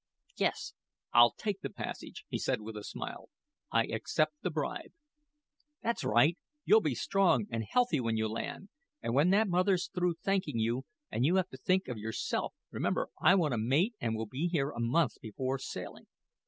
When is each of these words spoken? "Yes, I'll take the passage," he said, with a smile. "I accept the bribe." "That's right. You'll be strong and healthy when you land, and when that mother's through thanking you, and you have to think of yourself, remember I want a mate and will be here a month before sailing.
"Yes, 0.35 0.73
I'll 1.13 1.33
take 1.37 1.61
the 1.61 1.69
passage," 1.69 2.25
he 2.27 2.39
said, 2.39 2.59
with 2.59 2.75
a 2.75 2.83
smile. 2.83 3.29
"I 3.71 3.83
accept 3.83 4.33
the 4.41 4.49
bribe." 4.49 4.93
"That's 5.83 6.03
right. 6.03 6.39
You'll 6.65 6.81
be 6.81 6.95
strong 6.95 7.45
and 7.51 7.63
healthy 7.69 7.99
when 7.99 8.17
you 8.17 8.27
land, 8.27 8.69
and 9.03 9.13
when 9.13 9.29
that 9.29 9.47
mother's 9.47 9.89
through 9.93 10.15
thanking 10.15 10.57
you, 10.57 10.85
and 11.11 11.23
you 11.23 11.35
have 11.35 11.49
to 11.49 11.57
think 11.57 11.87
of 11.87 11.99
yourself, 11.99 12.55
remember 12.71 13.09
I 13.21 13.35
want 13.35 13.53
a 13.53 13.59
mate 13.59 13.93
and 14.01 14.15
will 14.15 14.25
be 14.25 14.47
here 14.47 14.71
a 14.71 14.79
month 14.79 15.21
before 15.21 15.59
sailing. 15.59 16.07